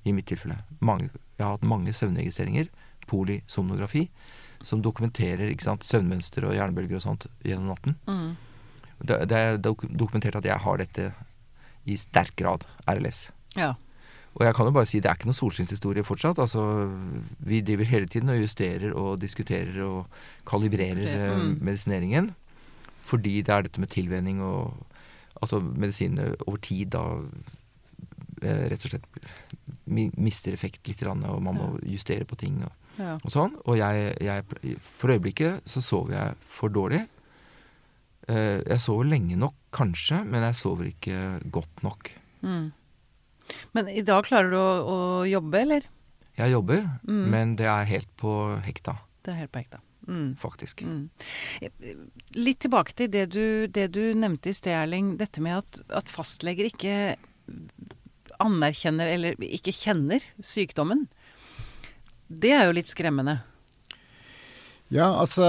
[0.03, 0.57] I mitt tilfelle.
[0.81, 2.69] Mange, jeg har hatt mange søvnregistreringer,
[3.09, 4.07] polysomnografi,
[4.63, 7.97] som dokumenterer sant, søvnmønster og hjernebølger og sånt gjennom natten.
[8.07, 8.35] Mm.
[9.03, 11.09] Det, det, er dokumentert at jeg har dette
[11.89, 13.25] i sterk grad, RLS.
[13.57, 13.73] Ja.
[14.33, 16.39] Og jeg kan jo bare si det er ikke noen solskinnshistorie fortsatt.
[16.41, 16.63] Altså,
[17.43, 21.51] vi driver hele tiden og justerer og diskuterer og kalibrerer det, mm.
[21.59, 22.31] medisineringen.
[23.03, 24.73] Fordi det er dette med tilvenning og
[25.43, 27.53] Altså medisinene over tid da eh,
[28.43, 29.07] rett og slett
[29.85, 33.15] mister effekt litt, og man må justere på ting og, ja.
[33.17, 33.57] og sånn.
[33.65, 37.03] Og jeg, jeg, For øyeblikket så sover jeg for dårlig.
[38.27, 41.19] Eh, jeg sover lenge nok, kanskje, men jeg sover ikke
[41.53, 42.13] godt nok.
[42.43, 42.69] Mm.
[43.75, 45.89] Men i dag klarer du å, å jobbe, eller?
[46.37, 47.25] Jeg jobber, mm.
[47.29, 48.97] men det er helt på hekta.
[49.23, 49.83] Det er helt på hekta.
[50.07, 50.35] Mm.
[50.35, 50.81] Faktisk.
[50.83, 51.09] Mm.
[52.35, 55.13] Litt tilbake til det du, det du nevnte i sted, Erling.
[55.19, 56.95] Dette med at, at, fastleger ikke
[58.43, 61.07] anerkjenner eller ikke kjenner sykdommen.
[62.27, 63.39] Det er jo litt skremmende.
[64.93, 65.45] Ja, altså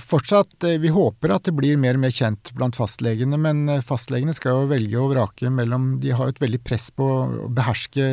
[0.00, 4.32] fortsatt Vi håper at det blir mer og mer kjent blant fastlegene, men eh, fastlegene
[4.36, 8.06] skal jo velge og vrake mellom De har jo et veldig press på å beherske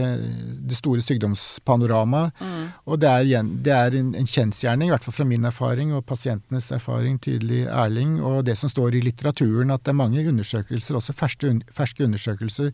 [0.69, 2.43] det store sykdomspanoramaet.
[2.43, 2.65] Mm.
[2.91, 6.03] Og det er, det er en, en kjensgjerning, i hvert fall fra min erfaring og
[6.09, 10.99] pasientenes erfaring, tydelig Erling, og det som står i litteraturen, at det er mange undersøkelser,
[10.99, 12.73] også ferske, ferske undersøkelser,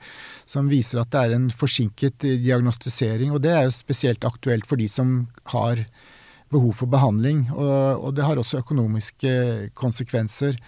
[0.49, 3.33] som viser at det er en forsinket diagnostisering.
[3.35, 5.17] Og det er jo spesielt aktuelt for de som
[5.53, 5.85] har
[6.53, 7.45] behov for behandling.
[7.53, 10.59] Og, og, det har også økonomiske konsekvenser.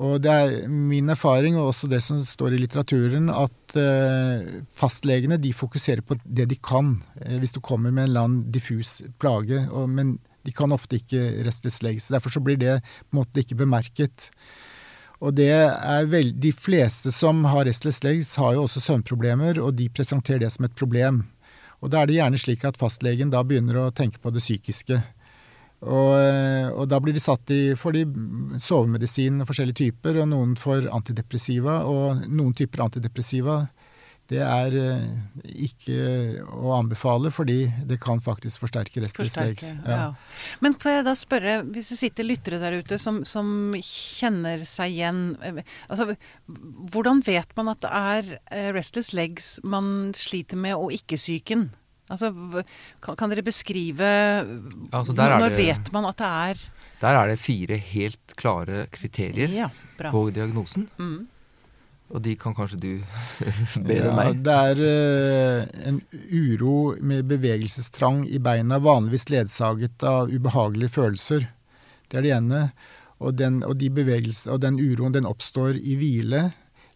[0.00, 5.36] Og det er min erfaring, og også det som står i litteraturen, at eh, fastlegene
[5.36, 6.94] de fokuserer på det de kan.
[7.20, 9.66] Eh, hvis du kommer med en eller annen diffus plage.
[9.92, 10.16] Men
[10.48, 12.08] de kan ofte ikke restless legs.
[12.08, 14.30] Derfor så blir det på en måte ikke bemerket.
[15.20, 19.76] Og det er vel, De fleste som har restless legs, har jo også søvnproblemer, og
[19.76, 21.26] de presenterer det som et problem.
[21.80, 25.00] Og da er det gjerne slik at fastlegen da begynner å tenke på det psykiske.
[25.80, 26.12] Og,
[26.76, 28.02] og da blir de satt i får de
[28.60, 31.80] sovemedisin og forskjellige typer, og noen får antidepressiva.
[31.88, 33.62] Og noen typer antidepressiva
[34.30, 35.06] det er eh,
[35.66, 35.96] ikke
[36.46, 39.74] å anbefale, fordi det kan faktisk forsterke restless Ja.
[39.82, 40.04] Ja.
[40.62, 44.94] Men får jeg da spørre, hvis det sitter lyttere der ute som, som kjenner seg
[44.94, 46.14] igjen eh, altså,
[46.94, 51.68] Hvordan vet man at det er eh, restless legs man sliter med, og ikke psyken?
[52.10, 52.30] Altså,
[53.02, 54.06] kan, kan dere beskrive
[54.90, 56.64] altså, Når det, vet man at det er
[57.02, 59.68] Der er det fire helt klare kriterier ja,
[60.10, 60.88] på diagnosen.
[60.98, 61.28] Mm.
[62.10, 62.90] Og de kan kanskje du
[63.88, 64.40] bedre ja, meg?
[64.46, 71.46] Det er uh, en uro med bevegelsestrang i beina, vanligvis ledsaget av ubehagelige følelser.
[72.10, 72.64] Det er det ene.
[73.20, 73.90] Og den, og de
[74.48, 76.48] og den uroen den oppstår i hvile,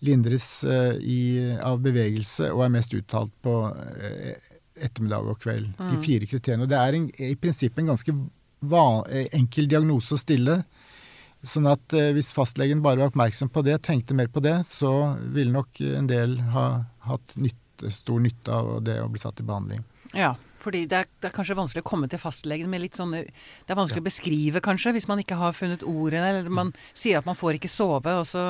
[0.05, 4.33] lindres uh, i, av bevegelse og er mest uttalt på uh,
[4.74, 5.70] ettermiddag og kveld.
[5.79, 5.92] Mm.
[5.92, 6.66] De fire kriteriene.
[6.66, 8.16] Og det er en, i prinsippet en ganske
[8.64, 9.05] van,
[9.37, 10.62] enkel diagnose å stille.
[11.44, 15.14] Sånn at eh, hvis fastlegen bare var oppmerksom på det, tenkte mer på det, så
[15.35, 16.66] ville nok en del ha
[17.09, 19.85] hatt nytte, stor nytte av det å bli satt i behandling.
[20.14, 23.24] Ja, fordi det er, det er, kanskje vanskelig å komme til fastlegen med litt sånne
[23.26, 24.04] Det er vanskelig ja.
[24.04, 26.78] å beskrive, kanskje, hvis man ikke har funnet ordene, eller man mm.
[26.96, 28.44] sier at man får ikke sove, og så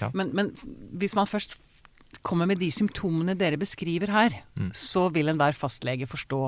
[0.00, 0.10] ja.
[0.16, 0.50] men, men,
[0.98, 1.60] hvis man først
[2.24, 4.72] kommer med de symptomene dere beskriver her, mm.
[4.74, 6.42] så vil enhver fastlege forstå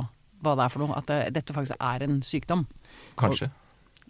[0.44, 0.99] hva det er for noe.
[0.99, 2.66] At det, dette faktisk er en sykdom.
[3.18, 3.51] Kanskje.
[3.51, 3.65] Og,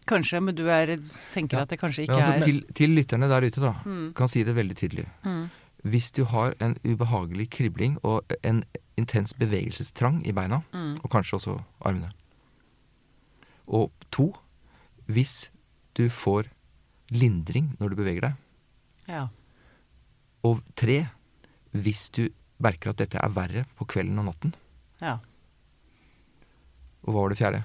[0.06, 0.96] kanskje, men du er,
[1.34, 4.12] tenker at det kanskje ikke altså, er til, til lytterne der ute, da, Mm.
[4.14, 5.06] kan si det veldig tydelig.
[5.24, 5.48] Mm.
[5.86, 8.64] Hvis du har en ubehagelig kribling og en
[8.98, 10.96] intens bevegelsestrang i beina, Mm.
[11.04, 12.12] og kanskje også armene
[13.68, 14.32] Og to,
[15.08, 15.50] hvis
[15.98, 16.44] du får
[17.10, 18.34] lindring når du beveger deg.
[19.08, 19.26] Ja.
[20.44, 21.08] Og tre,
[21.72, 22.28] hvis du
[22.62, 24.54] merker at dette er verre på kvelden og natten.
[25.02, 25.18] ja.
[27.06, 27.64] Og hva var det fjerde?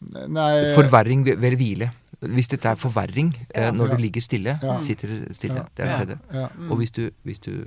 [0.00, 1.90] Nei, Forverring ved, hvile.
[2.20, 3.68] Hvis dette er forverring Ja.
[3.68, 3.94] eh, når Ja.
[3.96, 4.78] du ligger stille, Ja.
[4.80, 5.54] sitter stille.
[5.56, 5.62] Ja.
[5.76, 6.18] Det er det tredje.
[6.42, 6.48] ja.
[6.58, 6.70] Mm.
[6.70, 7.64] Og hvis du, hvis du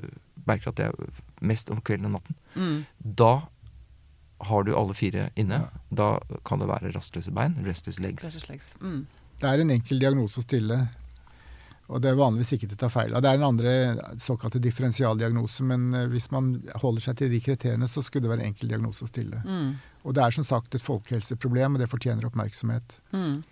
[0.48, 0.91] merker at det er
[1.41, 2.86] mest om kvelden og natten, Mm.
[3.17, 3.39] da
[4.41, 5.54] har du alle fire inne.
[5.54, 5.96] Ja.
[5.96, 8.24] Da kan det være rastløse bein, restless legs.
[8.26, 8.74] Restless legs.
[8.82, 9.06] Mm.
[9.41, 10.89] Det er en enkel diagnose å stille,
[11.89, 13.22] og det er vanligvis ikke til å ta feil av.
[13.22, 13.74] Det er en andre
[14.24, 18.46] såkalte differensialdiagnose, men eh, hvis man holder seg til de kriteriene, så skulle det være
[18.46, 19.41] en enkel diagnose å stille.
[19.43, 19.74] Mm.
[20.06, 23.00] Og det er som sagt et folkehelseproblem, og det fortjener oppmerksomhet.
[23.13, 23.43] Mm.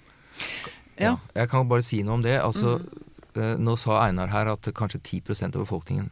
[1.02, 1.18] Ja.
[1.36, 2.38] Jeg kan bare si noe om det.
[2.42, 3.06] Altså, Mm.
[3.36, 6.10] eh, nå sa Einar her at kanskje 10% av befolkningen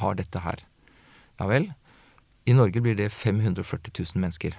[0.00, 0.56] har dette her.
[1.40, 1.72] Ja vel.
[2.46, 4.54] I Norge blir det 540 000 mennesker.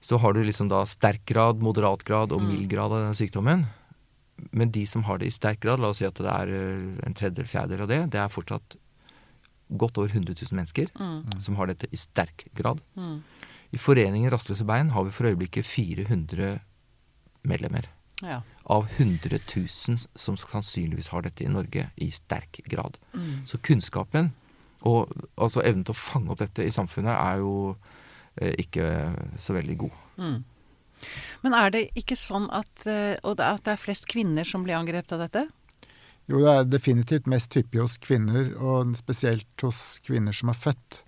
[0.00, 2.48] Så har du liksom da sterk grad, moderat grad og Mm.
[2.48, 3.66] mild grad av denne sykdommen.
[4.52, 7.06] Men de som har det i sterk grad, la oss si at det er eh,
[7.06, 8.76] en tredjedel, fjerdedel av det, det er fortsatt
[9.80, 11.40] godt over 100 000 mennesker Mm.
[11.42, 12.80] som har dette i sterk grad.
[12.94, 13.22] Mm.
[13.72, 16.60] I Foreningen Rastløse bein har vi for øyeblikket 400
[17.44, 17.88] medlemmer.
[18.22, 18.40] Ja.
[18.72, 19.68] Av 100 000
[20.16, 22.96] som sannsynligvis har dette i Norge i sterk grad.
[23.14, 23.42] Mm.
[23.46, 24.32] Så kunnskapen
[24.86, 27.76] og altså evnen til å fange opp dette i samfunnet er jo
[28.40, 28.86] eh, ikke
[29.40, 29.98] så veldig god.
[31.42, 35.12] Men er det ikke sånn at, eh, at det er flest kvinner som blir angrepet
[35.12, 35.46] av dette?
[36.26, 41.02] Jo, det er definitivt mest hyppig hos kvinner, og spesielt hos kvinner som er født.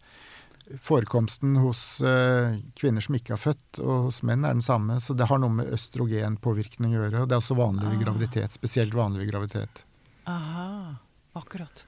[0.84, 4.98] Forekomsten hos eh, kvinner som ikke har født, og hos menn er den samme.
[5.00, 7.22] Så det har noe med østrogenpåvirkning å gjøre.
[7.24, 8.04] Og det er også vanlig ved Ah.
[8.04, 8.52] graviditet.
[8.52, 9.84] Spesielt vanlig ved graviditet.
[10.28, 10.98] Aha,
[11.40, 11.86] akkurat.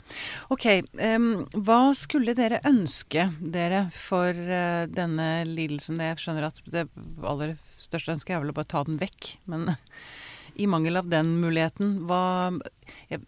[0.49, 6.01] Ok, um, hva skulle dere ønske dere for eh, denne lidelsen?
[6.01, 6.89] Jeg skjønner at det
[7.23, 7.59] aller
[7.91, 9.75] største ønske er vel å bare ta den vekk, men
[10.61, 12.51] i mangel av den muligheten, hva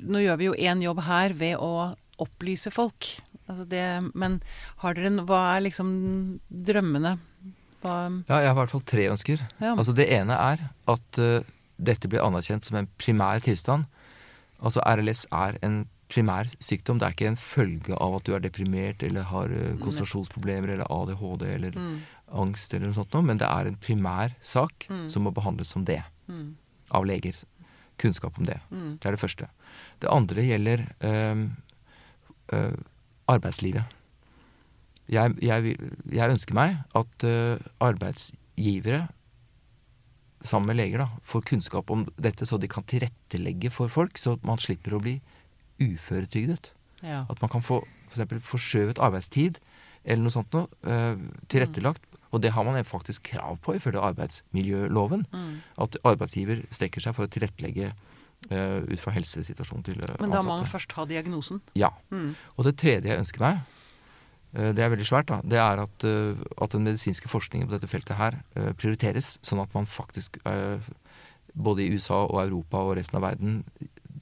[0.03, 3.09] Nå gjør vi jo én jobb her ved å opplyse folk.
[3.51, 4.40] Altså det, men
[4.83, 5.88] har dere, en- hva er liksom
[6.51, 7.16] drømmene?
[7.83, 7.94] Hva,
[8.29, 9.40] Ja, jeg har i hvert fall tre ønsker.
[9.61, 9.72] ja.
[9.75, 11.40] Altså Det ene er at uh,
[11.83, 13.88] dette blir anerkjent som en primær tilstand.
[14.62, 15.81] Altså RLS er en
[16.12, 16.98] primær sykdom.
[17.01, 20.87] Det er ikke en følge av at du er deprimert eller har uh, konsentrasjonsproblemer eller
[20.92, 21.96] ADHD eller mm,
[22.33, 25.09] angst eller noe sånt noe, men det er en primær sak Mm.
[25.11, 26.55] som må behandles som det mm,
[26.90, 27.37] av leger.
[27.99, 28.59] Kunnskap om det.
[28.71, 29.49] mm, Det er det første.
[30.01, 31.49] Det andre gjelder øh,
[32.53, 32.77] øh,
[33.29, 33.85] arbeidslivet.
[35.12, 35.77] Jeg, jeg,
[36.12, 39.09] jeg ønsker meg at øh, arbeidsgivere
[40.42, 44.38] sammen med leger da, får kunnskap om dette, så de kan tilrettelegge for folk, så
[44.42, 45.21] man slipper å bli
[45.83, 46.73] uføretrygdet.
[47.03, 47.25] ja.
[47.31, 48.27] At man kan få f.eks.
[48.47, 49.59] forskjøvet arbeidstid
[50.05, 51.18] eller noe sånt noe, øh,
[51.49, 52.03] tilrettelagt.
[52.33, 55.27] Og det har man faktisk krav på ifølge arbeidsmiljøloven.
[55.33, 55.53] Mm.
[55.85, 60.25] At arbeidsgiver strekker seg for å tilrettelegge uh, ut fra helsesituasjonen til ansatte.
[60.25, 61.61] Men da må man først ha diagnosen.
[61.79, 61.92] Ja.
[62.11, 62.33] Mm.
[62.57, 63.61] Og det tredje jeg ønsker meg,
[64.57, 67.77] uh, det er veldig svært, da, det er at, uh, at den medisinske forskningen på
[67.77, 68.40] dette feltet her
[68.81, 70.40] prioriteres, sånn at man faktisk
[71.53, 73.59] både i USA og Europa og resten av verden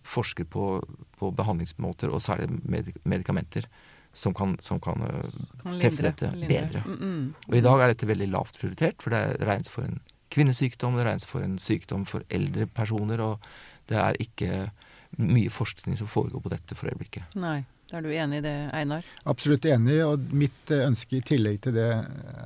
[0.06, 0.80] forsker på,
[1.20, 3.68] på behandlingsmåter, og særlig medik medikamenter,
[4.12, 5.24] som kan, som kan øh,
[5.62, 6.84] Kan treffe lindre, dette bedre.
[6.86, 7.34] Mm, mm.
[7.48, 11.06] Og i dag er dette veldig lavt prioritert, for det regnes for en kvinnesykdom, det
[11.06, 13.50] regnes for en sykdom for eldre personer, og
[13.90, 14.70] det er ikke
[15.18, 17.36] mye forskning som foregår på dette for øyeblikket.
[17.38, 17.62] Nei.
[17.90, 19.06] Er du enig i det, Einar?
[19.26, 21.88] Absolutt enig, og mitt eh, ønske i tillegg til det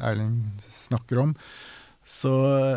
[0.01, 1.35] Erling snakker om,
[2.09, 2.33] så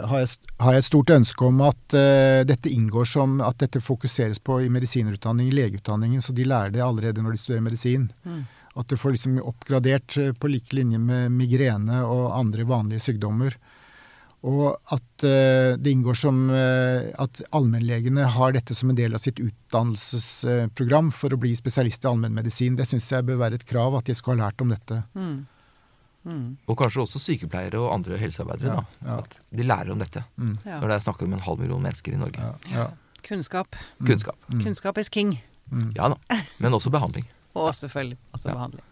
[0.08, 3.82] har jeg, har jeg et stort ønske om at uh, dette inngår som at dette
[3.84, 8.08] fokuseres på i medisinerutdanning, i legeutdanningen, så de lærer det allerede når de studerer medisin.
[8.24, 8.46] Mm.
[8.78, 13.58] At du får liksom oppgradert eh, på like linje med migrene og andre vanlige sykdommer.
[14.48, 19.24] Og at eh, det inngår som eh, at allmennlegene har dette som en del av
[19.24, 22.78] sitt utdannelsesprogram for å bli spesialist i allmennmedisin.
[22.78, 25.02] Det syns jeg bør være et krav, at de skal ha lært om dette.
[25.18, 25.38] Mm.
[26.28, 26.46] Mm.
[26.68, 28.78] Og kanskje også sykepleiere og andre helsearbeidere.
[28.78, 29.18] Ja, ja.
[29.24, 30.58] At de lærer om dette Mm.
[30.64, 32.38] Når det er snakk om en halv million mennesker i Norge.
[32.38, 32.88] Ja, ja.
[33.26, 33.76] Kunnskap.
[34.06, 34.38] Kunnskap.
[34.52, 34.64] Mm.
[34.64, 35.42] Kunnskap is king.
[35.72, 35.92] Mm.
[35.96, 36.38] Ja da.
[36.60, 37.26] Men også behandling.
[37.58, 38.86] Og selvfølgelig også behandling.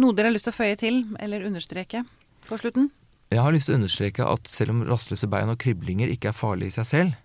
[0.00, 2.04] Noe dere har lyst til å føye til eller understreke
[2.48, 2.90] på slutten?
[3.30, 6.38] Jeg har lyst til å understreke at selv om rastløse bein og kriblinger ikke er
[6.38, 7.18] farlige i seg selv,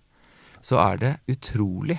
[0.62, 1.96] så er det utrolig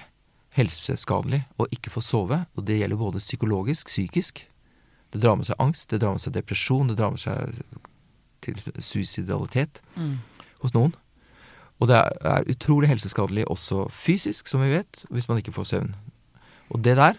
[0.58, 4.46] helseskadelig å ikke få sove, og det gjelder både psykologisk, psykisk.
[5.14, 7.62] Det drar med seg angst, det drar med seg depresjon, det drar med seg
[8.42, 10.18] til suicidalitet Mm.
[10.62, 10.96] hos noen.
[11.80, 15.96] Og det er utrolig helseskadelig også fysisk, som vi vet, hvis man ikke får søvn.
[16.74, 17.16] Og det der,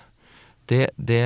[0.68, 1.22] det, det,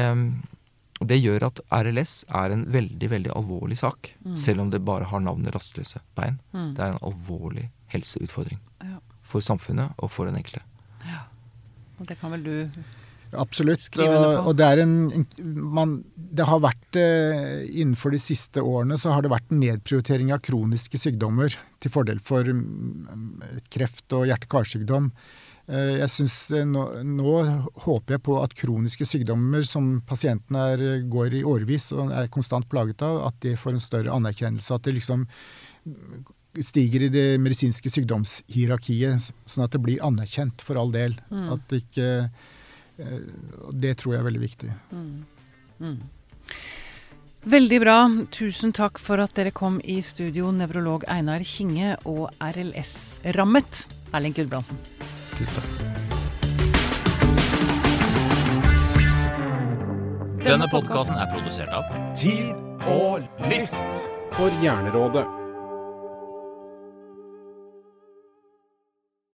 [1.02, 4.14] det gjør at RLS er en veldig, veldig alvorlig sak.
[4.38, 6.40] Selv om det bare har navnet rastløse bein.
[6.54, 6.72] Mm.
[6.76, 8.60] Det er en alvorlig helseutfordring.
[8.82, 8.98] Ja.
[9.26, 10.64] For samfunnet og for den enkelte.
[11.08, 11.24] Ja.
[11.98, 12.56] Og det kan vel du
[13.32, 13.86] Absolutt.
[13.96, 15.26] Og, Absolutt, og det er en
[15.72, 20.34] man, Det har vært eh, Innenfor de siste årene så har det vært en nedprioritering
[20.34, 25.08] av kroniske sykdommer til fordel for mm, kreft og hjerte-karsykdom.
[25.72, 27.32] Eh, Jeg synes eh, nå, nå
[27.86, 32.68] håper jeg på at kroniske sykdommer som pasientene er, går i årevis og er konstant
[32.68, 34.76] plaget av, at det får en større anerkjennelse.
[34.76, 35.24] At det liksom
[36.62, 41.16] stiger i det medisinske sykdomshierarkiet, sånn at det blir anerkjent for all del.
[41.32, 42.10] At det ikke
[43.00, 43.22] eh,
[43.72, 44.72] Det tror jeg er veldig viktig.
[47.42, 47.96] Veldig bra.
[48.30, 54.78] Tusen takk for at dere kom i studio, nevrolog Einar Kinge og RLS-rammet Erling Gudbrandsen.
[55.42, 55.70] Tusen takk.
[60.44, 61.84] Denne podkasten er produsert av
[62.18, 62.54] Tid
[62.86, 64.02] og list
[64.36, 65.41] for Hjernerådet.